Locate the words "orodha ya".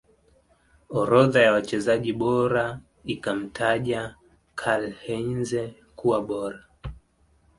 0.89-1.51